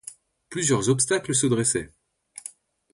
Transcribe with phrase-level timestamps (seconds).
[0.49, 1.91] Plusieurs obstacles se dressaient.